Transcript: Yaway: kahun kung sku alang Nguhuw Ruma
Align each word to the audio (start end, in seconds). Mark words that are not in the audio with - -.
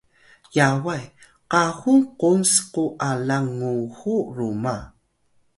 Yaway: 0.57 1.03
kahun 1.51 1.99
kung 2.19 2.39
sku 2.53 2.83
alang 3.09 3.47
Nguhuw 3.59 4.23
Ruma 4.37 4.75